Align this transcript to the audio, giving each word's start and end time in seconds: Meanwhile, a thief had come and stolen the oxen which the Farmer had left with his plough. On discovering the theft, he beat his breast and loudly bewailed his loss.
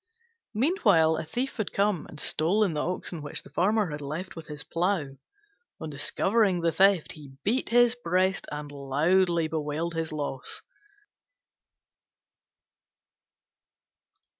Meanwhile, 0.55 1.17
a 1.17 1.23
thief 1.25 1.57
had 1.57 1.71
come 1.71 2.07
and 2.07 2.19
stolen 2.19 2.73
the 2.73 2.81
oxen 2.83 3.21
which 3.21 3.43
the 3.43 3.51
Farmer 3.51 3.91
had 3.91 4.01
left 4.01 4.35
with 4.35 4.47
his 4.47 4.63
plough. 4.63 5.15
On 5.79 5.91
discovering 5.91 6.61
the 6.61 6.71
theft, 6.71 7.11
he 7.11 7.37
beat 7.43 7.69
his 7.69 7.93
breast 7.93 8.47
and 8.51 8.71
loudly 8.71 9.47
bewailed 9.47 9.93
his 9.93 10.11
loss. 10.11 10.63